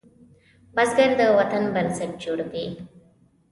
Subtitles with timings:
[0.75, 2.67] بزګر د وطن بنسټ جوړوي